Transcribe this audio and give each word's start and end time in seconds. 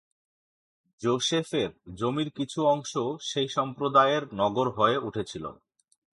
যোষেফের 1.01 1.69
জমির 1.95 2.29
কিছু 2.29 2.59
অংশ 2.65 2.91
সেই 3.21 3.47
সম্প্রদায়ের 3.47 4.23
নগর 4.33 4.67
হয়ে 4.69 4.97
উঠেছিল। 4.97 5.45